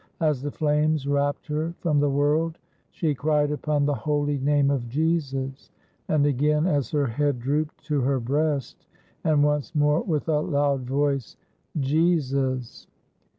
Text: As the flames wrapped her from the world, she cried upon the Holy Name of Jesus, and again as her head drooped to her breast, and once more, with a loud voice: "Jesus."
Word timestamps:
As 0.19 0.41
the 0.41 0.49
flames 0.49 1.07
wrapped 1.07 1.45
her 1.45 1.75
from 1.77 1.99
the 1.99 2.09
world, 2.09 2.57
she 2.89 3.13
cried 3.13 3.51
upon 3.51 3.85
the 3.85 3.93
Holy 3.93 4.39
Name 4.39 4.71
of 4.71 4.89
Jesus, 4.89 5.69
and 6.07 6.25
again 6.25 6.65
as 6.65 6.89
her 6.89 7.05
head 7.05 7.37
drooped 7.39 7.77
to 7.85 8.01
her 8.01 8.19
breast, 8.19 8.87
and 9.23 9.43
once 9.43 9.75
more, 9.75 10.01
with 10.01 10.27
a 10.27 10.39
loud 10.39 10.85
voice: 10.87 11.37
"Jesus." 11.79 12.87